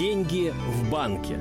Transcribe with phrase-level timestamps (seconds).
[0.00, 1.38] Деньги в банке.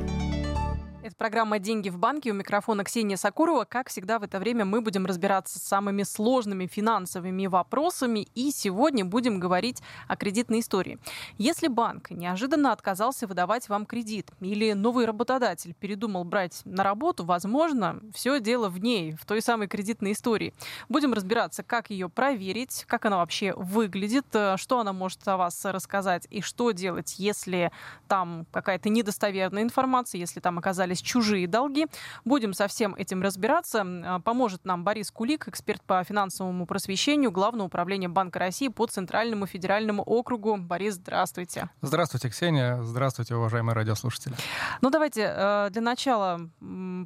[1.09, 2.29] Это программа «Деньги в банке».
[2.29, 3.65] У микрофона Ксения Сакурова.
[3.65, 8.27] Как всегда, в это время мы будем разбираться с самыми сложными финансовыми вопросами.
[8.35, 10.99] И сегодня будем говорить о кредитной истории.
[11.39, 17.99] Если банк неожиданно отказался выдавать вам кредит или новый работодатель передумал брать на работу, возможно,
[18.13, 20.53] все дело в ней, в той самой кредитной истории.
[20.89, 25.65] Будем разбираться, как ее проверить, как она вообще выглядит, э, что она может о вас
[25.65, 27.71] рассказать и что делать, если
[28.07, 31.87] там какая-то недостоверная информация, если там оказались есть чужие долги.
[32.25, 33.83] Будем со всем этим разбираться.
[33.85, 39.45] А, поможет нам Борис Кулик, эксперт по финансовому просвещению Главного управления Банка России по Центральному
[39.45, 40.57] федеральному округу.
[40.57, 41.69] Борис, здравствуйте.
[41.81, 42.81] Здравствуйте, Ксения.
[42.81, 44.35] Здравствуйте, уважаемые радиослушатели.
[44.81, 46.41] Ну, давайте э, для начала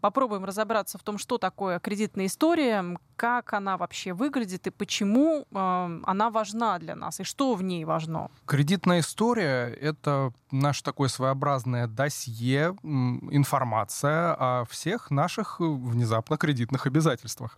[0.02, 6.02] попробуем разобраться в том, что такое кредитная история, как она вообще выглядит и почему э,
[6.04, 8.30] она важна для нас, и что в ней важно.
[8.46, 17.58] Кредитная история— это наш такой своеобразное досье, информация о всех наших э, внезапно кредитных обязательствах.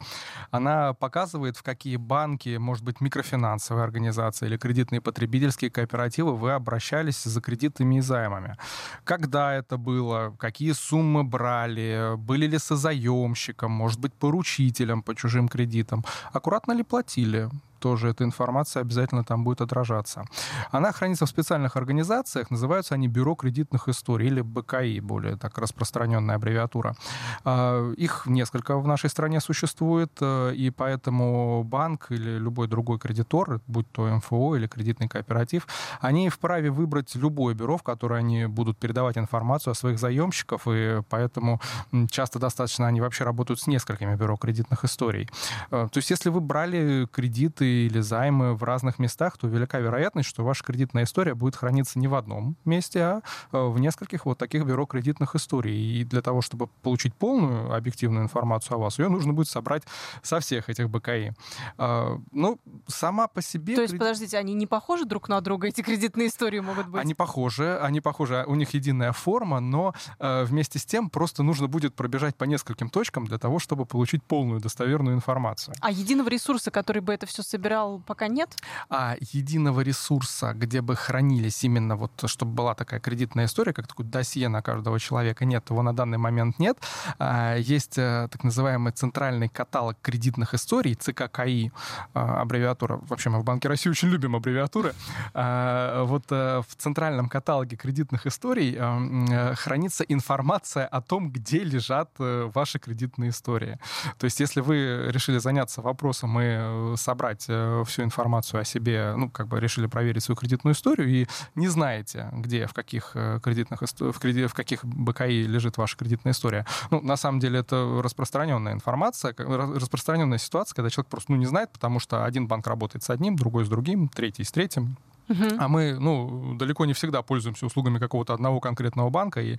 [0.51, 7.23] Она показывает, в какие банки, может быть, микрофинансовые организации или кредитные потребительские кооперативы вы обращались
[7.23, 8.55] за кредитами и займами.
[9.03, 16.03] Когда это было, какие суммы брали, были ли созаемщиком, может быть, поручителем по чужим кредитам,
[16.33, 20.25] аккуратно ли платили, тоже эта информация обязательно там будет отражаться.
[20.71, 26.35] Она хранится в специальных организациях, называются они Бюро кредитных историй или БКИ, более так распространенная
[26.35, 26.95] аббревиатура.
[27.43, 33.61] А, их несколько в нашей стране существует, э, и поэтому банк или любой другой кредитор,
[33.67, 35.67] будь то МФО или кредитный кооператив,
[36.01, 41.01] они вправе выбрать любое бюро, в которое они будут передавать информацию о своих заемщиков, и
[41.09, 41.61] поэтому
[42.09, 45.29] часто достаточно они вообще работают с несколькими бюро кредитных историй.
[45.71, 50.29] Э, то есть если вы брали кредиты или займы в разных местах, то велика вероятность,
[50.29, 54.37] что ваша кредитная история будет храниться не в одном месте, а э, в нескольких вот
[54.37, 56.01] таких бюро кредитных историй.
[56.01, 59.83] И для того, чтобы получить полную объективную информацию о вас, ее нужно будет собрать
[60.21, 61.33] со всех этих БКИ.
[61.77, 63.75] А, ну, сама по себе...
[63.75, 63.99] То есть, кредит...
[63.99, 67.01] подождите, они не похожи друг на друга, эти кредитные истории могут быть?
[67.01, 71.67] Они похожи, они похожи, у них единая форма, но э, вместе с тем просто нужно
[71.67, 75.75] будет пробежать по нескольким точкам для того, чтобы получить полную достоверную информацию.
[75.81, 78.49] А единого ресурса, который бы это все собирал, пока нет?
[78.89, 84.05] А единого ресурса, где бы хранились именно вот, чтобы была такая кредитная история, как такой
[84.05, 86.77] досье на каждого человека, нет, его на данный момент нет.
[87.17, 91.71] А, есть э, так называемый центральный каталог кредитных историй, ЦККИ,
[92.13, 92.99] а, аббревиатура.
[93.09, 94.93] Вообще мы в Банке России очень любим аббревиатуры.
[95.33, 102.09] А, вот э, в центральном каталоге кредитных историй э, хранится информация о том, где лежат
[102.17, 103.79] ваши кредитные истории.
[104.17, 109.47] То есть если вы решили заняться вопросом и собрать всю информацию о себе, ну, как
[109.47, 114.19] бы решили проверить свою кредитную историю и не знаете, где, в каких э, кредитных, в,
[114.19, 116.65] кредит, в каких БКИ лежит ваша кредитная история.
[116.91, 121.71] Ну, на самом деле, это распространенная информация, распространенная ситуация, когда человек просто ну, не знает,
[121.71, 124.97] потому что один банк работает с одним, другой с другим, третий с третьим,
[125.29, 125.55] Угу.
[125.59, 129.57] А мы, ну, далеко не всегда пользуемся услугами какого-то одного конкретного банка, и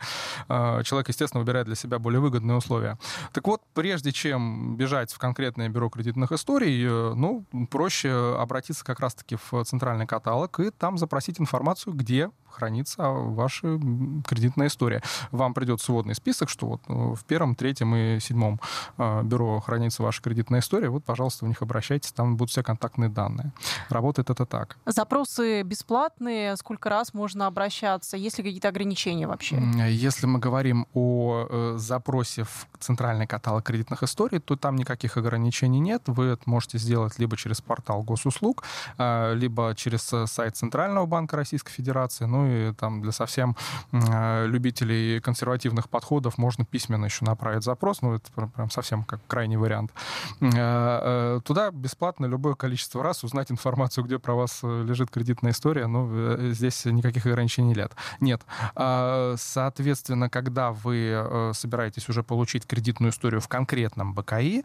[0.49, 2.99] э, человек, естественно, выбирает для себя более выгодные условия.
[3.33, 9.01] Так вот, прежде чем бежать в конкретное бюро кредитных историй, э, ну, проще обратиться как
[9.01, 13.79] раз-таки в центральный каталог и там запросить информацию, где хранится ваша
[14.27, 15.03] кредитная история.
[15.31, 18.61] Вам придет сводный список, что вот э, в первом, третьем и седьмом
[18.97, 20.89] э, бюро хранится ваша кредитная история.
[20.89, 23.53] Вот, пожалуйста, в них обращайтесь, там будут все контактные данные.
[23.91, 24.79] Работает это так.
[24.87, 28.17] Запросы бесплатные, сколько раз можно обращаться?
[28.17, 29.63] Есть ли какие-то ограничения вообще?
[29.89, 35.81] Если мы говорим о э, запросе в центральный каталог кредитных историй, то там никаких ограничений
[35.81, 36.03] нет.
[36.07, 38.65] Вы это можете сделать либо через портал госуслуг,
[38.99, 43.57] либо через сайт Центрального банка Российской Федерации, ну и там для совсем
[43.93, 49.57] э, любителей консервативных подходов можно письменно еще направить запрос, ну это прям совсем как крайний
[49.57, 49.93] вариант.
[50.41, 55.87] Э, э, туда бесплатно любое количество раз узнать информацию, где про вас лежит кредитная история,
[55.87, 57.93] ну здесь никаких ограничений нет.
[58.21, 58.43] Нет.
[58.75, 64.65] А, соответственно, когда вы собираетесь уже получить кредитную историю в конкретном БКИ,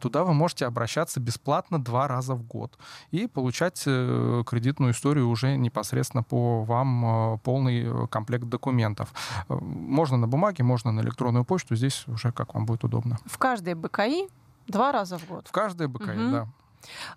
[0.00, 2.78] туда вы можете обращаться бесплатно два раза в год
[3.10, 7.04] и получать кредитную историю уже непосредственно по вам
[7.42, 9.08] полный э, комплект документов.
[9.48, 13.18] Э, можно на бумаге, можно на электронную почту, здесь уже как вам будет удобно.
[13.26, 14.28] В каждой БКИ
[14.68, 15.48] два раза в год?
[15.48, 16.30] В каждой БКИ, угу.
[16.30, 16.46] да.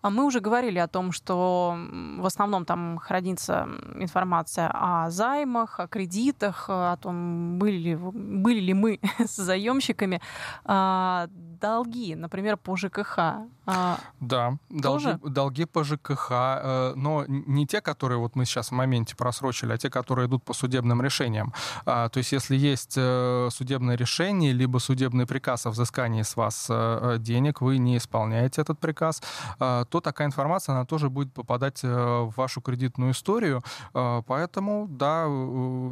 [0.01, 1.77] А мы уже говорили о том, что
[2.17, 8.73] в основном там хранится информация о займах, о кредитах, о том, были ли, были ли
[8.73, 10.21] мы с заемщиками.
[10.65, 11.27] А,
[11.61, 13.17] долги, например, по ЖКХ.
[13.65, 18.71] А, да, долги, долги по ЖКХ, э, но не те, которые вот мы сейчас в
[18.71, 21.53] моменте просрочили, а те, которые идут по судебным решениям.
[21.85, 27.17] То есть если есть э, судебное решение, либо судебный приказ о взыскании с вас э,
[27.19, 29.21] денег, вы не исполняете этот приказ,
[29.59, 33.61] то такая информация, она тоже будет попадать в вашу кредитную историю.
[33.93, 35.25] Поэтому, да,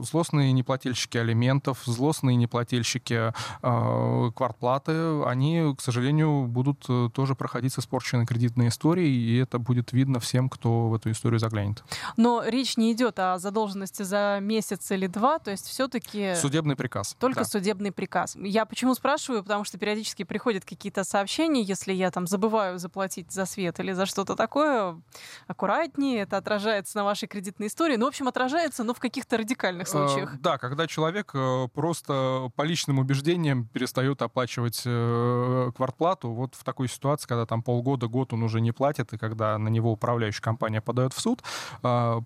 [0.03, 8.69] злостные неплательщики алиментов, злостные неплательщики квартплаты, они, к сожалению, будут тоже проходить с испорченной кредитной
[8.69, 11.83] историей, и это будет видно всем, кто в эту историю заглянет.
[12.15, 16.35] Но речь не идет о задолженности за месяц или два, то есть все-таки...
[16.35, 17.15] Судебный приказ.
[17.19, 17.45] Только да.
[17.45, 18.35] судебный приказ.
[18.35, 19.43] Я почему спрашиваю?
[19.43, 24.05] Потому что периодически приходят какие-то сообщения, если я там забываю заплатить за свет или за
[24.05, 25.01] что-то такое,
[25.47, 27.95] аккуратнее, это отражается на вашей кредитной истории.
[27.95, 30.35] Ну, в общем, отражается, но в каких-то радикальных случаях.
[30.35, 36.63] Э, да, когда человек э, просто по личным убеждениям перестает оплачивать э, квартплату, вот в
[36.63, 40.41] такой ситуации, когда там полгода, год он уже не платит, и когда на него управляющая
[40.41, 41.43] компания подает в суд,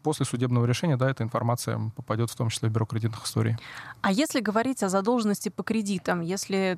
[0.04, 3.58] после судебного решения, да, эта информация попадет в том числе в бюро кредитных историй.
[4.02, 6.78] А если говорить о задолженности по кредитам, если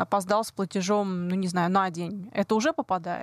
[0.00, 3.19] опоздал с платежом, ну не знаю, на день, это уже попадает?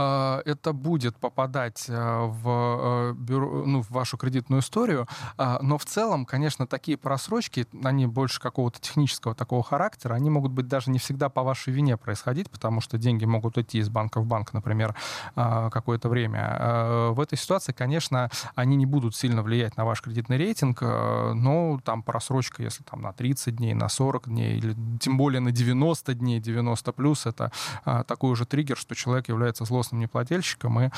[0.00, 5.76] А, это будет попадать э, в, э, бюро, ну, в вашу кредитную историю, а, но
[5.76, 10.92] в целом, конечно, такие просрочки, они больше какого-то технического такого характера, они могут быть даже
[10.92, 14.52] не всегда по вашей вине происходить, потому что деньги могут идти из банка в банк,
[14.52, 14.94] например,
[15.34, 17.10] а, какое-то время.
[17.10, 22.02] В этой ситуации, конечно, они не будут сильно влиять на ваш кредитный рейтинг, но там
[22.02, 26.40] просрочка, если там на 30 дней, на 40 дней, или тем более на 90 дней,
[26.40, 27.50] 90 плюс, это
[27.84, 30.90] такой уже триггер, что человек является злостным неплательщиком, и,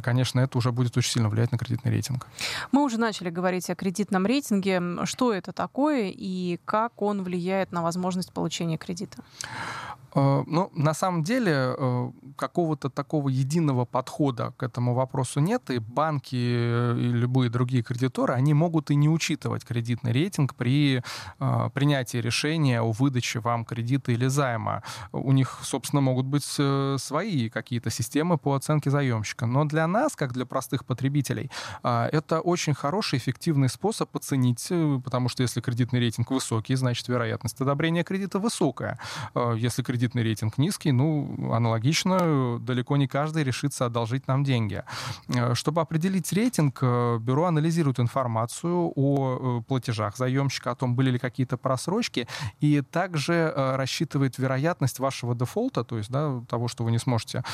[0.00, 2.26] конечно, это уже будет очень сильно влиять на кредитный рейтинг.
[2.72, 4.82] Мы уже начали говорить о кредитном рейтинге.
[5.04, 9.22] Что это такое и как он влияет на возможность получения кредита?
[10.14, 15.78] Э, ну, на самом деле, э, какого-то такого единого подхода к этому вопросу нет, и
[15.78, 21.02] банки э, и любые другие кредиторы, они могут и не учитывать кредитный рейтинг при
[21.74, 24.82] принятии решения о выдаче вам кредита или займа.
[25.12, 29.46] У них, собственно, могут быть свои какие-то системы по оценке заемщика.
[29.46, 31.50] Но для нас, как для простых потребителей,
[31.82, 34.68] это очень хороший, эффективный способ оценить,
[35.04, 38.98] потому что если кредитный рейтинг высокий, значит, вероятность одобрения кредита высокая.
[39.56, 44.82] Если кредит кредитный рейтинг низкий, ну, аналогично, далеко не каждый решится одолжить нам деньги.
[45.28, 51.12] Э, чтобы определить рейтинг, э, бюро анализирует информацию о э, платежах заемщика, о том, были
[51.12, 52.26] ли какие-то просрочки,
[52.58, 57.44] и также рассчитывает вероятность вашего дефолта, то есть да, того, что вы не сможете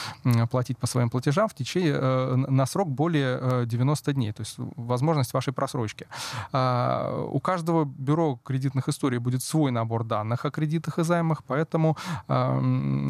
[0.51, 5.53] платить по своим платежам в течение, на срок более 90 дней, то есть возможность вашей
[5.53, 6.07] просрочки.
[6.53, 11.97] У каждого бюро кредитных историй будет свой набор данных о кредитах и займах, поэтому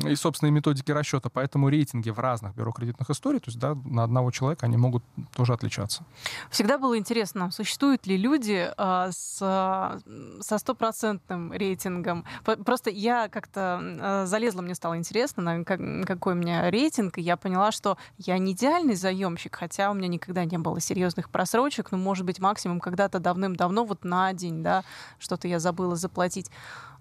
[0.07, 4.05] и собственные методики расчета, поэтому рейтинги в разных бюро кредитных историй, то есть да, на
[4.05, 5.03] одного человека они могут
[5.35, 6.05] тоже отличаться.
[6.51, 12.25] Всегда было интересно, существуют ли люди э, с, со стопроцентным рейтингом.
[12.65, 17.23] Просто я как-то э, залезла, мне стало интересно, на как, какой у меня рейтинг, и
[17.23, 21.93] я поняла, что я не идеальный заемщик, хотя у меня никогда не было серьезных просрочек,
[21.93, 24.85] ну, может быть, максимум когда-то давным-давно, вот на день, да,
[25.19, 26.51] что-то я забыла заплатить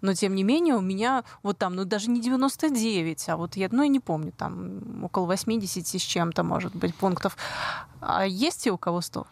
[0.01, 3.69] но тем не менее у меня вот там, ну даже не 99, а вот я,
[3.71, 7.37] ну я не помню, там около 80 с чем-то, может быть, пунктов.
[8.01, 9.25] А есть и у кого 100?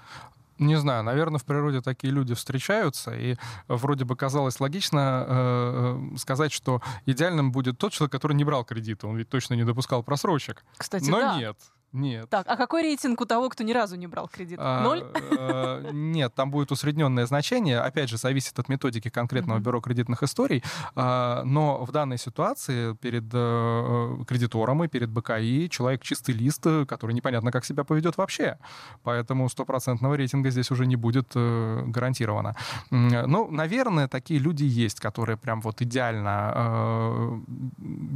[0.57, 3.35] Не знаю, наверное, в природе такие люди встречаются, и
[3.67, 8.63] вроде бы казалось логично э, э сказать, что идеальным будет тот человек, который не брал
[8.63, 10.63] кредита, он ведь точно не допускал просрочек.
[10.77, 11.37] Кстати, Но да.
[11.37, 11.57] нет.
[11.95, 12.29] Нет.
[12.29, 14.59] Так, а какой рейтинг у того, кто ни разу не брал кредит?
[14.61, 15.05] А, Ноль?
[15.31, 17.79] Э, нет, там будет усредненное значение.
[17.79, 20.61] Опять же, зависит от методики конкретного бюро кредитных историй.
[20.95, 27.13] А, но в данной ситуации перед э, кредитором и перед БКИ человек чистый лист, который
[27.13, 28.57] непонятно, как себя поведет вообще.
[29.03, 32.55] Поэтому стопроцентного рейтинга здесь уже не будет э, гарантировано.
[32.91, 37.41] Ну, наверное, такие люди есть, которые прям вот идеально,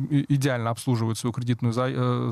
[0.09, 1.71] идеально обслуживают свою кредитную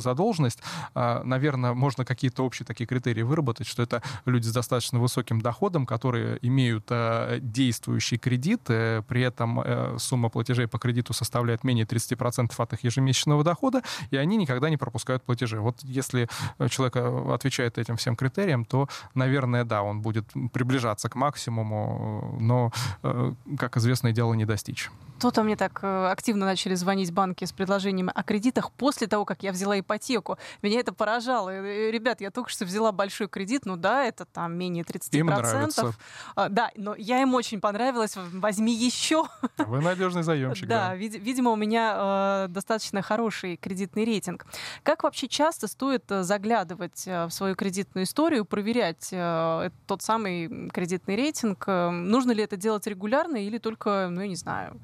[0.01, 0.62] задолженность.
[0.94, 5.86] А, наверное, можно какие-то общие такие критерии выработать, что это люди с достаточно высоким доходом,
[5.86, 11.86] которые имеют э, действующий кредит, э, при этом э, сумма платежей по кредиту составляет менее
[11.86, 15.60] 30% от их ежемесячного дохода, и они никогда не пропускают платежи.
[15.60, 16.27] Вот если
[16.70, 22.72] человек э, отвечает этим всем критериям, то, наверное, да, он будет приближаться к максимуму, но,
[23.03, 24.89] э, как известно, идеала не достичь.
[25.20, 29.44] Тут мне так э, активно начали звонить банки с предложениями о кредитах после того, как
[29.44, 30.38] я взяла ипотеку.
[30.62, 31.50] Меня это поражает продолжала.
[31.50, 35.17] Э, ребят, я только что взяла большой кредит, ну да, это там менее 30%.
[35.17, 35.93] Им нравится.
[36.36, 39.25] А, да, но я им очень понравилась, возьми еще.
[39.57, 40.67] Вы надежный заемщик.
[40.67, 44.46] Да, видимо, у меня э, достаточно хороший кредитный рейтинг.
[44.84, 51.67] Как вообще часто стоит заглядывать в свою кредитную историю, проверять тот самый кредитный рейтинг?
[51.67, 54.79] Нужно ли это делать регулярно или только, ну, я не знаю,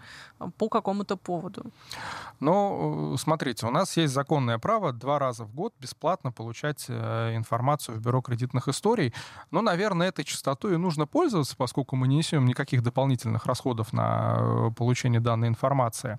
[0.58, 1.66] по какому-то поводу?
[2.40, 7.98] Ну, смотрите, у нас есть законное право два раза в год бесплатно получать э, информацию
[7.98, 9.14] в бюро кредитных историй.
[9.52, 14.38] Но, наверное, этой частотой и нужно пользоваться, поскольку мы не несем никаких дополнительных расходов на
[14.38, 16.18] э, получение данной информации.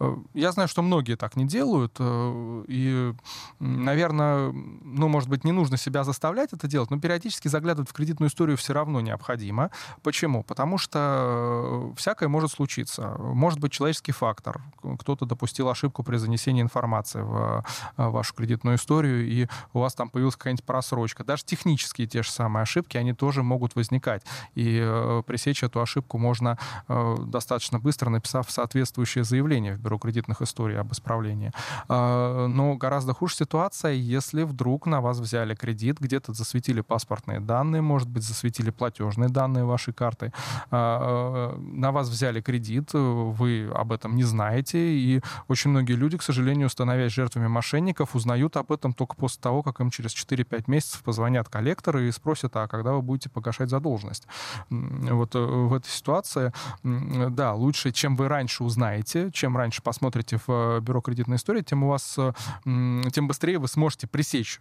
[0.00, 3.14] Э, я знаю, что многие так не делают, и,
[3.60, 8.28] наверное, ну, может быть, не нужно себя заставлять это делать, но периодически заглядывать в кредитную
[8.28, 9.70] историю все равно необходимо.
[10.02, 10.42] Почему?
[10.42, 13.16] Потому что всякое может случиться.
[13.18, 14.60] Может быть человеческий фактор.
[15.00, 17.64] Кто-то допустил ошибку при занесении информации в
[17.96, 19.37] вашу кредитную историю, и
[19.72, 21.24] у вас там появилась какая-нибудь просрочка.
[21.24, 24.22] Даже технические те же самые ошибки, они тоже могут возникать.
[24.54, 30.42] И э, пресечь эту ошибку можно э, достаточно быстро, написав соответствующее заявление в Бюро кредитных
[30.42, 31.52] историй об исправлении.
[31.88, 37.82] Э, но гораздо хуже ситуация, если вдруг на вас взяли кредит, где-то засветили паспортные данные,
[37.82, 40.32] может быть, засветили платежные данные вашей карты,
[40.70, 46.16] э, э, на вас взяли кредит, вы об этом не знаете, и очень многие люди,
[46.16, 50.64] к сожалению, становясь жертвами мошенников, узнают об этом только после того, как им через 4-5
[50.66, 54.26] месяцев позвонят коллекторы и спросят, а когда вы будете погашать задолженность.
[54.70, 60.48] Вот э, в этой ситуации, да, лучше, чем вы раньше узнаете, чем раньше посмотрите в
[60.48, 62.32] э, бюро кредитной истории, тем у вас, э,
[62.64, 64.60] тем быстрее вы сможете пресечь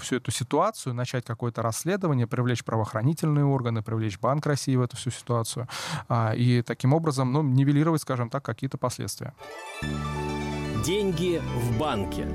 [0.00, 5.10] всю эту ситуацию, начать какое-то расследование, привлечь правоохранительные органы, привлечь Банк России в эту всю
[5.10, 5.66] ситуацию
[6.08, 9.32] а, и таким образом ну, нивелировать, скажем так, какие-то последствия.
[10.84, 12.26] Деньги в банке.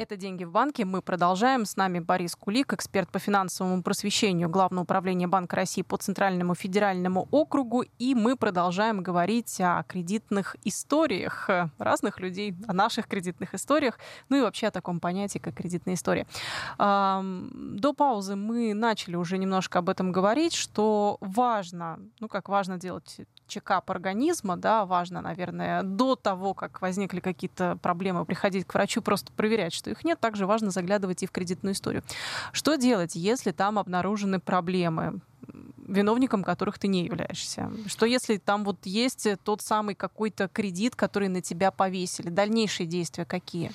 [0.00, 0.86] Это «Деньги в банке».
[0.86, 1.66] Мы продолжаем.
[1.66, 7.28] С нами Борис Кулик, эксперт по финансовому просвещению Главного управления Банка России по Центральному федеральному
[7.30, 7.84] округу.
[7.98, 13.98] И мы продолжаем говорить о кредитных историях разных людей, о наших кредитных историях,
[14.30, 16.26] ну и вообще о таком понятии, как кредитная история.
[16.78, 23.18] До паузы мы начали уже немножко об этом говорить, что важно, ну как важно делать
[23.50, 29.32] чекап организма, да, важно, наверное, до того, как возникли какие-то проблемы, приходить к врачу, просто
[29.32, 30.18] проверять, что их нет.
[30.18, 32.02] Также важно заглядывать и в кредитную историю.
[32.52, 35.20] Что делать, если там обнаружены проблемы?
[35.90, 37.70] Виновником которых ты не являешься.
[37.86, 42.28] Что если там вот есть тот самый какой-то кредит, который на тебя повесили?
[42.28, 43.72] Дальнейшие действия какие?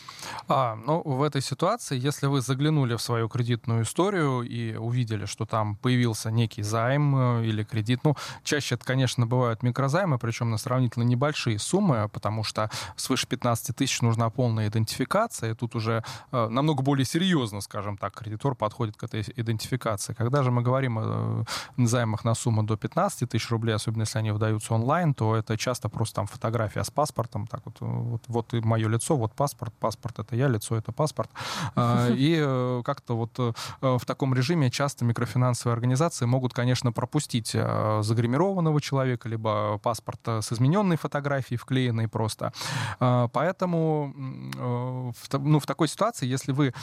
[0.48, 5.46] А, ну, в этой ситуации, если вы заглянули в свою кредитную историю и увидели, что
[5.46, 10.58] там появился некий займ э, или кредит, ну, чаще это, конечно, бывают микрозаймы, причем на
[10.58, 16.48] сравнительно небольшие суммы, потому что свыше 15 тысяч нужна полная идентификация, и тут уже э,
[16.48, 20.14] намного более серьезно, скажем так, кредитор подходит к этой идентификации.
[20.14, 21.04] Когда же мы говорим о
[21.42, 21.44] э,
[21.78, 25.90] займах на сумму до 15 тысяч рублей, особенно если они выдаются онлайн, то это часто
[25.90, 30.20] просто там фотография с паспортом, так вот, вот, вот и мое лицо, вот паспорт, паспорт
[30.20, 31.30] это я, лицо это паспорт.
[31.76, 37.52] А, и э, как-то вот э, в таком режиме часто микрофинансовые организации могут, конечно, пропустить
[37.54, 42.54] э, загримированного человека, либо паспорт с измененной фотографией, вклеенной просто.
[43.00, 46.74] А, поэтому ну, в такой ситуации, если вы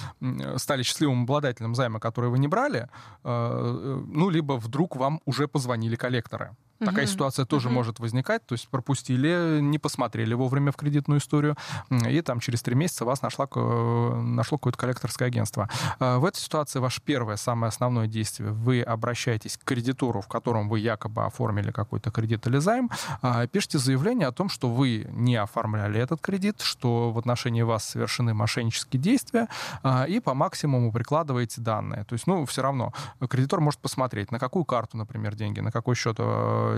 [0.57, 2.89] стали счастливым обладателем займа, который вы не брали,
[3.25, 6.57] ну, либо вдруг вам уже позвонили коллекторы.
[6.85, 7.75] Такая ситуация тоже угу.
[7.75, 11.57] может возникать, то есть пропустили, не посмотрели вовремя в кредитную историю,
[11.91, 15.69] и там через три месяца вас нашла, нашло какое-то коллекторское агентство.
[15.99, 20.69] А, в этой ситуации ваше первое, самое основное действие, вы обращаетесь к кредитору, в котором
[20.69, 25.37] вы якобы оформили какой-то кредит или займ, а, пишите заявление о том, что вы не
[25.37, 29.49] оформляли этот кредит, что в отношении вас совершены мошеннические действия,
[29.83, 32.05] а, и по максимуму прикладываете данные.
[32.05, 32.93] То есть, ну, все равно
[33.29, 36.17] кредитор может посмотреть, на какую карту, например, деньги, на какой счет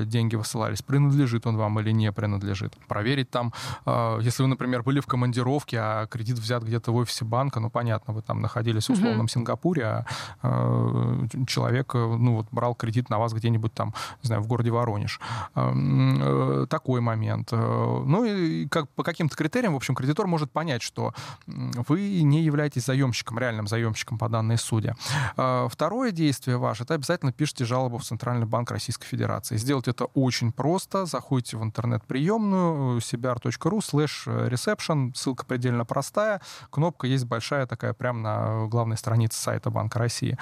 [0.04, 2.76] деньги высылались, принадлежит он вам или не принадлежит.
[2.88, 3.52] Проверить там,
[3.84, 7.70] а, если вы, например, были в командировке, а кредит взят где-то в офисе банка, ну,
[7.70, 9.30] понятно, вы там находились в условном mm-hmm.
[9.30, 10.06] Сингапуре, а,
[10.42, 15.20] а человек, ну, вот брал кредит на вас где-нибудь там, не знаю, в городе Воронеж.
[15.54, 17.48] Э, такой момент.
[17.52, 21.14] Э, ну, и как, по каким-то критериям, в общем, кредитор может понять, что
[21.46, 24.94] вы не являетесь заемщиком, реальным заемщиком по данной суде.
[25.36, 29.56] Второе действие ваше, это обязательно пишите жалобу в Центральный банк Российской Федерации.
[29.56, 31.06] Сделать сделать это очень просто.
[31.06, 35.12] Заходите в интернет-приемную cbr.ru slash reception.
[35.14, 36.40] Ссылка предельно простая.
[36.70, 40.36] Кнопка есть большая такая прямо на главной странице сайта Банка России.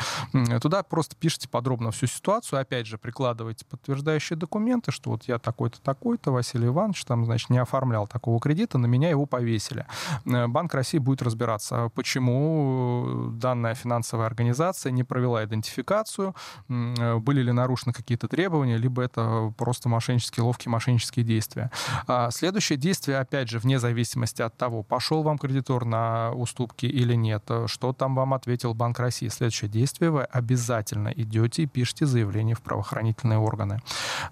[0.60, 2.60] Туда просто пишите подробно всю ситуацию.
[2.60, 7.58] Опять же, прикладывайте подтверждающие документы, что вот я такой-то, такой-то, Василий Иванович, там, значит, не
[7.58, 9.86] оформлял такого кредита, на меня его повесили.
[10.24, 16.34] Банк России будет разбираться, почему данная финансовая организация не провела идентификацию,
[16.68, 19.21] были ли нарушены какие-то требования, либо это
[19.56, 21.70] просто мошеннические, ловкие мошеннические действия.
[22.06, 27.14] А следующее действие, опять же, вне зависимости от того, пошел вам кредитор на уступки или
[27.14, 29.28] нет, что там вам ответил Банк России.
[29.28, 33.80] Следующее действие, вы обязательно идете и пишете заявление в правоохранительные органы.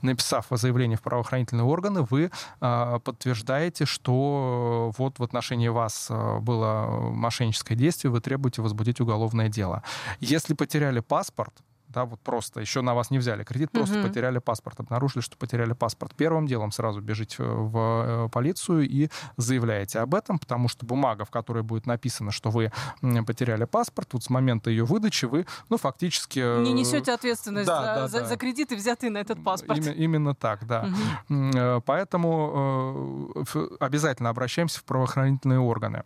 [0.02, 2.30] Написав заявление в правоохранительные органы, вы
[2.61, 9.82] а, подтверждаете, что вот в отношении вас было мошенническое действие, вы требуете возбудить уголовное дело.
[10.20, 11.54] Если потеряли паспорт,
[11.90, 14.09] да, вот просто еще на вас не взяли кредит, просто угу.
[14.09, 16.14] потеряли паспорт, обнаружили, что потеряли паспорт.
[16.14, 21.30] Первым делом сразу бежите в э, полицию и заявляете об этом, потому что бумага, в
[21.30, 22.73] которой будет написано, что вы
[23.26, 26.38] потеряли паспорт, вот с момента ее выдачи вы, ну, фактически...
[26.38, 28.26] Э, не несете ответственность да, за, да, за, да.
[28.26, 29.78] за кредиты, взятые на этот паспорт.
[29.78, 30.88] Именно, именно так, да.
[31.28, 31.82] Угу.
[31.87, 33.44] Поэтому
[33.80, 36.04] обязательно обращаемся в правоохранительные органы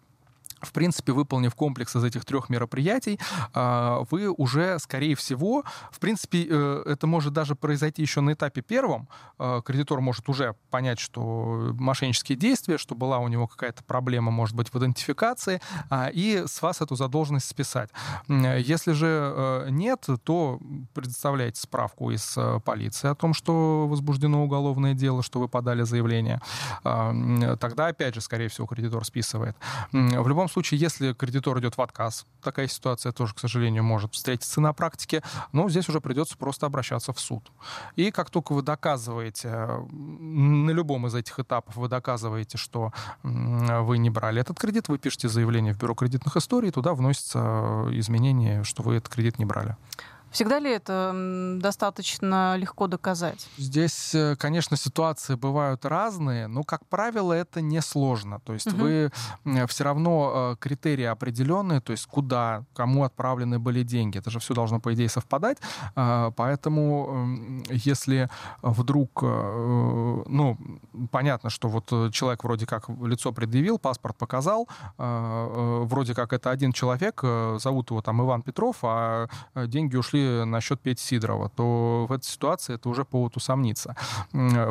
[0.65, 3.19] в принципе, выполнив комплекс из этих трех мероприятий,
[3.53, 8.63] а, вы уже, скорее всего, в принципе, э, это может даже произойти еще на этапе
[8.63, 9.09] первом.
[9.39, 14.57] А, кредитор может уже понять, что мошеннические действия, что была у него какая-то проблема, может
[14.57, 17.91] быть, в идентификации, а, и с вас эту задолженность списать.
[18.29, 20.61] Если же э, нет, то
[20.95, 26.41] предоставляйте справку из э, полиции о том, что возбуждено уголовное дело, что вы подали заявление.
[26.83, 29.57] Тогда, опять же, скорее всего, кредитор списывает.
[29.93, 34.61] В любом случае, если кредитор идет в отказ, такая ситуация тоже, к сожалению, может встретиться
[34.61, 37.53] на практике, но здесь уже придется просто обращаться в суд.
[37.97, 39.51] И как только вы доказываете,
[39.91, 42.93] на любом из этих этапов вы доказываете, что
[43.23, 48.65] вы не брали этот кредит, вы пишете заявление в Бюро кредитных историй, туда вносится изменение,
[48.65, 49.77] что вы этот кредит не брали.
[50.35, 51.13] Всегда ли это
[51.61, 53.47] достаточно легко доказать?
[53.57, 58.41] Здесь, э, конечно, ситуации бывают разные, но, как правило, это несложно.
[58.41, 58.83] То есть угу.
[58.83, 59.13] вы
[59.69, 64.19] все равно э, критерии определенные, то есть куда, кому отправлены были деньги.
[64.19, 65.59] Это же все должно, по идее, совпадать.
[65.95, 68.29] А, поэтому, если
[68.61, 70.59] вдруг, э, ну,
[71.13, 77.23] понятно, что вот человек вроде как лицо предъявил, паспорт показал, вроде как это один человек,
[77.61, 82.25] зовут его там Иван Петров, а деньги ушли на счет Пети Сидорова, то в этой
[82.25, 83.97] ситуации это уже повод усомниться.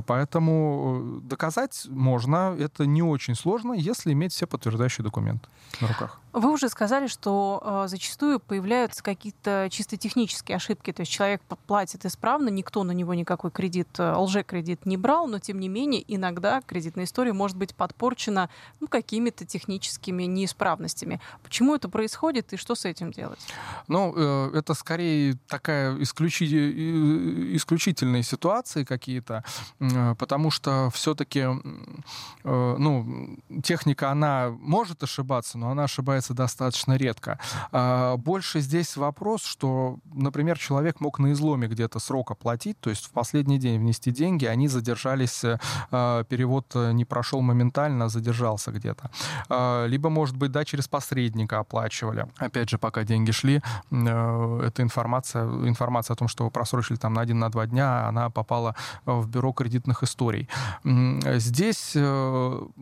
[0.08, 5.48] Поэтому э, доказать можно, это не очень сложно, если иметь все подтверждающие документы
[5.82, 6.20] на руках.
[6.34, 10.92] Вы уже сказали, что э, зачастую появляются какие-то чисто технические ошибки.
[10.92, 15.40] То есть человек платит исправно, никто на него никакой кредит, э, лже-кредит не брал, но
[15.40, 21.22] тем не менее иногда кредитная история может быть подпорчена ну, какими-то техническими неисправностями.
[21.44, 23.40] Почему это происходит и что с этим делать?
[23.88, 26.46] Ну, э, это скорее такая исключи...
[26.46, 29.44] Э, исключительные ситуации какие-то,
[29.80, 36.98] э, потому что все-таки э, ну, техника, она может ошибаться, но она ошибается встречается достаточно
[36.98, 37.40] редко.
[37.72, 43.06] А, больше здесь вопрос, что, например, человек мог на изломе где-то срока платить, то есть
[43.06, 45.58] в последний день внести деньги, они задержались, э,
[45.92, 49.10] а, перевод э, не прошел моментально, задержался где-то.
[49.50, 52.26] А, либо, может быть, да, через посредника оплачивали.
[52.38, 57.14] Опять же, пока деньги шли, э, эта информация, информация о том, что вы просрочили там
[57.14, 60.48] на один, на два дня, она попала в бюро кредитных историй.
[60.84, 61.98] Здесь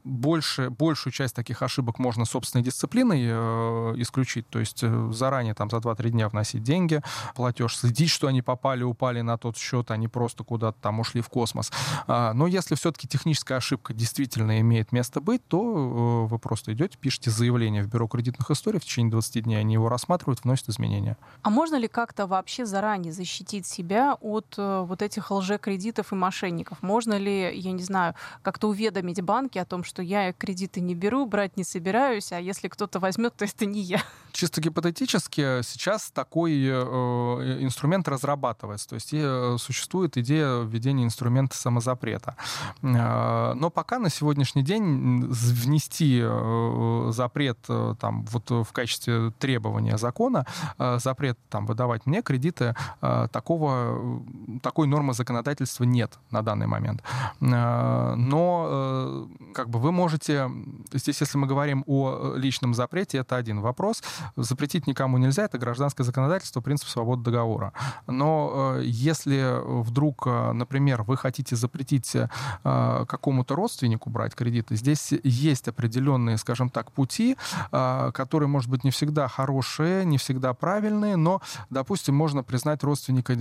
[0.03, 4.47] больше, большую часть таких ошибок можно собственной дисциплиной исключить.
[4.49, 7.01] То есть э, заранее там за 2-3 дня вносить деньги,
[7.35, 11.29] платеж, следить, что они попали, упали на тот счет, они просто куда-то там ушли в
[11.29, 11.71] космос.
[12.07, 16.97] А, но если все-таки техническая ошибка действительно имеет место быть, то э, вы просто идете,
[16.97, 21.17] пишете заявление в Бюро кредитных историй, в течение 20 дней они его рассматривают, вносят изменения.
[21.41, 26.81] А можно ли как-то вообще заранее защитить себя от вот этих лжекредитов и мошенников?
[26.81, 31.25] Можно ли, я не знаю, как-то уведомить банки о том, что я кредиты не беру,
[31.25, 34.01] брать не собираюсь, а если кто-то возьмет возьмет, то это не я.
[34.31, 38.87] Чисто гипотетически сейчас такой э, инструмент разрабатывается.
[38.89, 42.37] То есть э, существует идея введения инструмента самозапрета.
[42.81, 49.97] Э, но пока на сегодняшний день внести э, запрет э, там, вот в качестве требования
[49.97, 50.45] закона,
[50.79, 54.23] э, запрет там, выдавать мне кредиты, э, такого,
[54.63, 57.03] такой нормы законодательства нет на данный момент.
[57.41, 60.49] Э, но э, как бы вы можете,
[60.93, 64.03] здесь если мы говорим о личном запрете, запрете это один вопрос.
[64.35, 67.73] Запретить никому нельзя, это гражданское законодательство, принцип свободы договора.
[68.07, 72.27] Но э, если вдруг, э, например, вы хотите запретить э,
[72.63, 77.37] какому-то родственнику брать кредиты, здесь есть определенные, скажем так, пути,
[77.71, 83.33] которые, может быть, не всегда хорошие, не всегда правильные, но, допустим, можно признать родственника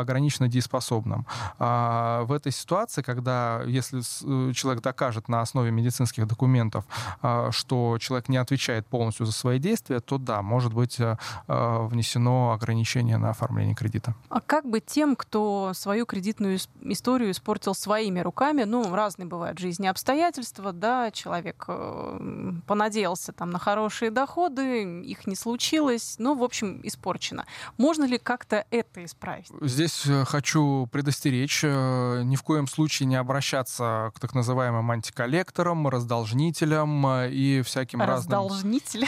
[0.00, 1.26] ограниченно дееспособным.
[1.58, 4.00] А в этой ситуации, когда, если
[4.52, 6.84] человек докажет на основе медицинских документов,
[7.50, 10.98] что человек не отвечает полностью за свои действия, то да, может быть
[11.46, 14.14] внесено ограничение на оформление кредита.
[14.28, 18.64] А как быть тем, кто свою кредитную историю испортил своими руками?
[18.64, 25.34] Ну, разные бывают жизни обстоятельства, да, человек э, понадеялся там на хорошие доходы, их не
[25.34, 27.46] случилось, ну, в общем, испорчено.
[27.76, 29.48] Можно ли как-то это исправить?
[29.60, 35.88] Здесь э, хочу предостеречь, э, ни в коем случае не обращаться к так называемым антиколлекторам,
[35.88, 38.48] раздолжнителям и всяким разным...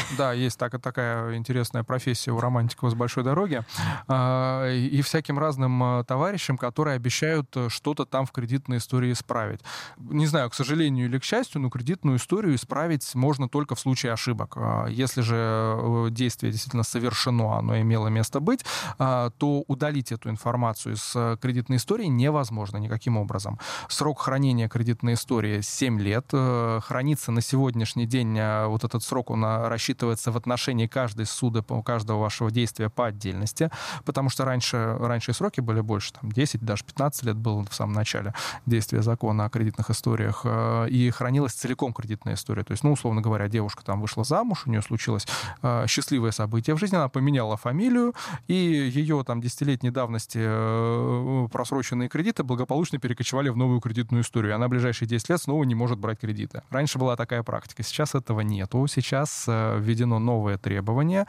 [0.19, 3.63] Да, есть так, такая интересная профессия у романтиков с большой дороги.
[4.09, 9.61] А, и всяким разным а, товарищам, которые обещают э, что-то там в кредитной истории исправить.
[9.99, 14.13] Не знаю, к сожалению или к счастью, но кредитную историю исправить можно только в случае
[14.13, 14.55] ошибок.
[14.57, 18.65] А, если же э, действие действительно совершено, оно имело место быть,
[18.99, 23.59] то удалить эту информацию из э, кредитной истории невозможно никаким образом.
[23.89, 26.27] Срок хранения кредитной истории 7 лет.
[26.31, 29.45] Хранится на сегодняшний день, вот этот срок, он
[29.81, 33.71] рассчитывается в отношении каждой суда, каждого вашего действия по отдельности,
[34.05, 37.95] потому что раньше, раньше сроки были больше, там 10, даже 15 лет было в самом
[37.95, 38.35] начале
[38.67, 42.63] действия закона о кредитных историях, э, и хранилась целиком кредитная история.
[42.63, 45.27] То есть, ну, условно говоря, девушка там вышла замуж, у нее случилось
[45.63, 48.15] э, счастливое событие в жизни, она поменяла фамилию,
[48.49, 54.55] и ее там десятилетней давности э, просроченные кредиты благополучно перекочевали в новую кредитную историю.
[54.55, 56.63] Она ближайшие 10 лет снова не может брать кредиты.
[56.69, 58.87] Раньше была такая практика, сейчас этого нету.
[58.87, 59.47] Сейчас
[59.79, 61.27] введено новое требование,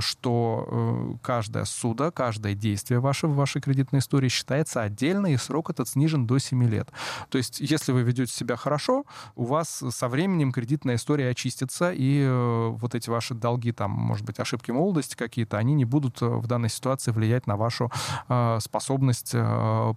[0.00, 5.88] что каждое суда, каждое действие ваше в вашей кредитной истории считается отдельно, и срок этот
[5.88, 6.90] снижен до 7 лет.
[7.28, 9.04] То есть, если вы ведете себя хорошо,
[9.36, 14.24] у вас со временем кредитная история очистится, и э, вот эти ваши долги, там, может
[14.24, 17.90] быть, ошибки молодости какие-то, они не будут э, в данной ситуации влиять на вашу
[18.28, 19.34] э, способность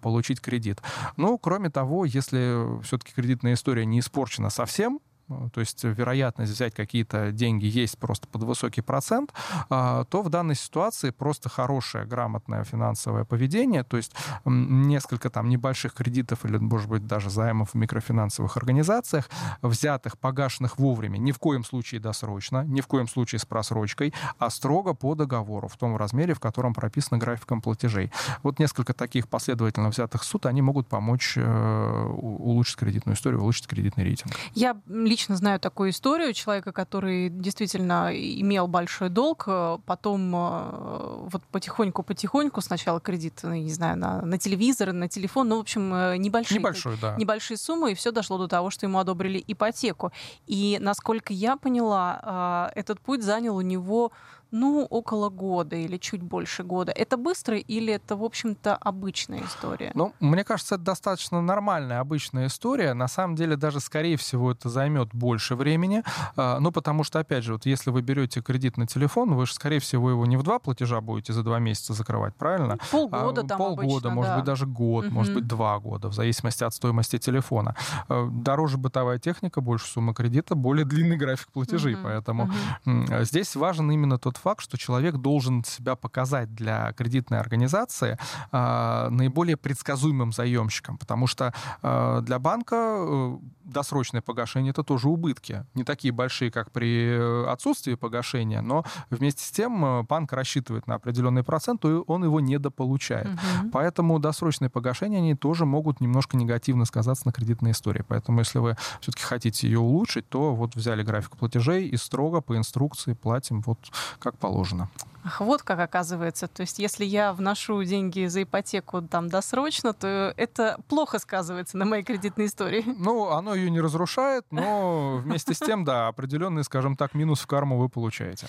[0.02, 0.82] получить кредит.
[1.18, 6.74] Но, кроме того, если все-таки кредитная история не испорчена совсем, Э, то есть вероятность взять
[6.74, 9.34] какие-то деньги есть просто под высокий процент,
[9.70, 14.14] а, то в данной ситуации просто хорошее, грамотное финансовое поведение, то есть
[14.46, 19.30] несколько там небольших кредитов или, может быть, даже займов в микрофинансовых организациях,
[19.62, 24.50] взятых, погашенных вовремя, ни в коем случае досрочно, ни в коем случае с просрочкой, а
[24.50, 28.12] строго по договору, в том размере, в котором прописано графиком платежей.
[28.44, 34.04] Вот несколько таких последовательно взятых суд, они могут помочь э, улучшить кредитную историю, улучшить кредитный
[34.04, 34.34] рейтинг.
[34.54, 34.76] Я
[35.14, 42.62] лично знаю такую историю человека, который действительно имел большой долг, э, потом э, вот потихоньку-потихоньку
[42.62, 46.58] сначала кредит, ну, не знаю, на, на телевизор, на телефон, ну, в общем, э, небольшие,
[46.58, 47.16] Небольшой, да.
[47.16, 50.12] небольшие суммы, и все дошло до того, что ему одобрили ипотеку.
[50.48, 54.12] И, насколько я поняла, этот путь занял у него
[54.54, 56.92] ну, около года или чуть больше года.
[56.92, 59.92] Это быстро или это, в общем-то, обычная история?
[59.96, 62.94] Ну, мне кажется, это достаточно нормальная, обычная история.
[62.94, 66.04] На самом деле, даже, скорее всего, это займет больше времени.
[66.38, 69.54] А, ну, потому что, опять же, вот если вы берете кредит на телефон, вы же,
[69.56, 72.78] скорее всего, его не в два платежа будете за два месяца закрывать, правильно?
[72.92, 74.36] Полгода а, там Полгода, обычно, может да.
[74.38, 75.16] быть, даже год, угу.
[75.16, 77.76] может быть, два года, в зависимости от стоимости телефона.
[78.08, 81.96] А, дороже бытовая техника, больше сумма кредита, более длинный график платежей.
[81.96, 82.04] Угу.
[82.04, 82.52] Поэтому
[82.86, 83.24] угу.
[83.24, 88.18] здесь важен именно тот факт, что человек должен себя показать для кредитной организации
[88.52, 95.66] э, наиболее предсказуемым заемщиком, потому что э, для банка э, досрочное погашение это тоже убытки,
[95.74, 101.44] не такие большие, как при отсутствии погашения, но вместе с тем банк рассчитывает на определенный
[101.44, 103.28] процент, и он его недополучает.
[103.28, 103.70] Угу.
[103.72, 108.04] Поэтому досрочные погашения они тоже могут немножко негативно сказаться на кредитной истории.
[108.06, 112.58] Поэтому если вы все-таки хотите ее улучшить, то вот взяли график платежей и строго по
[112.58, 113.80] инструкции платим вот
[114.20, 114.90] как положено положено.
[115.26, 116.48] Ах, вот как оказывается.
[116.50, 121.86] То есть, если я вношу деньги за ипотеку там досрочно, то это плохо сказывается на
[121.86, 122.84] моей кредитной истории.
[122.86, 127.48] Ну, оно ее не разрушает, но вместе с тем, да, определенный, скажем так, минус в
[127.48, 128.48] карму вы получаете.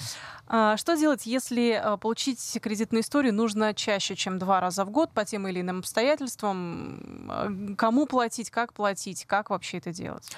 [0.49, 5.13] А что делать, если а, получить кредитную историю нужно чаще, чем два раза в год
[5.13, 7.31] по тем или иным обстоятельствам?
[7.31, 10.29] А, кому платить, как платить, как вообще это делать?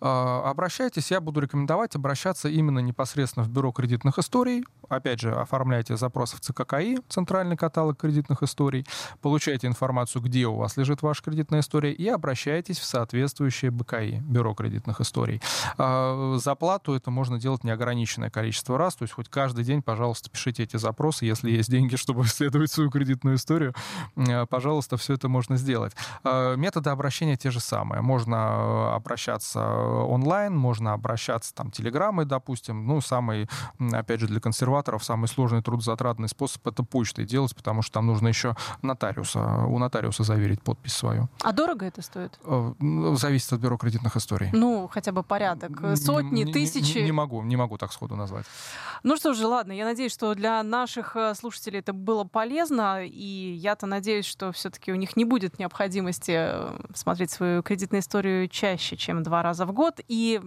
[0.00, 4.64] А, обращайтесь, я буду рекомендовать обращаться именно непосредственно в бюро кредитных историй.
[4.88, 8.86] Опять же, отправляете запрос в ЦККИ, Центральный каталог кредитных историй,
[9.20, 14.54] получаете информацию, где у вас лежит ваша кредитная история, и обращаетесь в соответствующее БКИ, Бюро
[14.54, 15.40] кредитных историй.
[15.78, 20.62] А, заплату это можно делать неограниченное количество раз, то есть хоть каждый день, пожалуйста, пишите
[20.62, 23.74] эти запросы, если есть деньги, чтобы исследовать свою кредитную историю,
[24.16, 25.92] а, пожалуйста, все это можно сделать.
[26.22, 28.02] А, методы обращения те же самые.
[28.02, 32.86] Можно обращаться онлайн, можно обращаться там телеграммой, допустим.
[32.86, 33.48] Ну, самый,
[33.92, 38.28] опять же, для консерваторов самый сложный трудозатратный способ это почтой делать, потому что там нужно
[38.28, 41.28] еще нотариуса, у нотариуса заверить подпись свою.
[41.42, 42.38] А дорого это стоит?
[42.44, 44.50] Ну, зависит от бюро кредитных историй.
[44.52, 45.96] Ну, хотя бы порядок.
[45.96, 46.98] Сотни, не, тысячи?
[46.98, 48.46] Не, не могу, не могу так сходу назвать.
[49.02, 53.54] Ну что же, ладно, я надеюсь, что для наших э, слушателей это было полезно, и
[53.54, 58.96] я-то надеюсь, что все-таки у них не будет необходимости э, смотреть свою кредитную историю чаще,
[58.96, 60.00] чем два раза в год.
[60.08, 60.40] И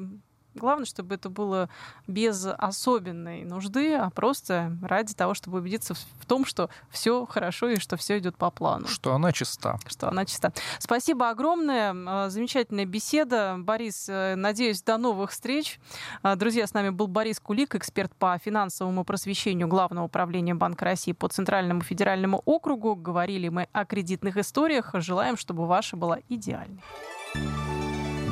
[0.58, 1.70] Главное, чтобы это было
[2.08, 7.80] без особенной нужды, а просто ради того, чтобы убедиться в том, что все хорошо и
[7.80, 8.88] что все идет по плану.
[8.88, 9.80] Что она чиста.
[9.88, 10.52] Что она чиста.
[10.80, 11.93] Спасибо огромное.
[12.08, 13.56] А, замечательная беседа.
[13.58, 15.80] Борис, э, надеюсь, до новых встреч.
[16.22, 21.12] А, друзья, с нами был Борис Кулик, эксперт по финансовому просвещению Главного управления Банка России
[21.12, 22.96] по Центральному федеральному округу.
[22.96, 24.91] Говорили мы о кредитных историях.
[24.93, 26.82] Желаем, чтобы ваша была идеальной.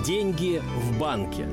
[0.06, 1.48] Деньги в банке.